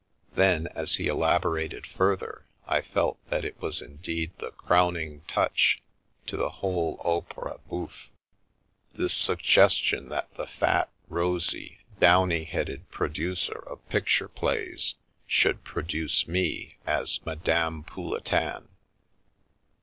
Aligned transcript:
Then, 0.33 0.65
as 0.73 0.95
he 0.95 1.05
elaborated 1.05 1.85
further, 1.85 2.47
I 2.65 2.81
felt 2.81 3.19
that 3.29 3.45
it 3.45 3.61
was 3.61 3.83
indeed 3.83 4.31
the 4.39 4.49
crowning 4.49 5.21
touch 5.27 5.77
to 6.25 6.35
the 6.35 6.49
whole 6.49 6.99
opera 7.05 7.59
bouffe, 7.69 8.09
this 8.95 9.13
suggestion 9.13 10.09
that 10.09 10.33
the 10.33 10.47
fat, 10.47 10.89
rosy, 11.07 11.81
downy 11.99 12.45
headed 12.45 12.89
producer 12.89 13.59
of 13.69 13.87
picture 13.89 14.27
plays 14.27 14.95
should 15.27 15.63
produce 15.63 16.27
me 16.27 16.79
as 16.87 17.23
Madame 17.23 17.83
Pouletin. 17.83 18.69